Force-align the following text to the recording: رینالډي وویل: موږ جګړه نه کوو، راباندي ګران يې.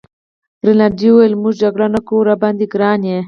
رینالډي 0.65 1.09
وویل: 1.11 1.33
موږ 1.41 1.53
جګړه 1.63 1.87
نه 1.95 1.99
کوو، 2.07 2.27
راباندي 2.29 2.65
ګران 2.73 3.01
يې. 3.09 3.17